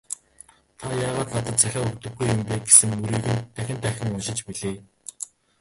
"Та 0.79 0.87
яагаад 1.09 1.33
надад 1.35 1.57
захиа 1.63 1.81
өгдөггүй 1.89 2.27
юм 2.33 2.41
бэ» 2.47 2.55
гэсэн 2.65 2.91
мөрийг 3.01 3.25
нь 3.33 3.45
дахин 3.55 3.79
дахин 3.83 4.13
уншиж 4.15 4.39
билээ. 4.45 4.75